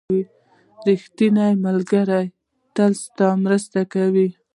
•ریښتینی 0.87 1.51
ملګری 1.65 2.23
تل 2.75 2.91
ستا 3.03 3.27
مرسته 3.43 3.79
کوي. 3.93 4.27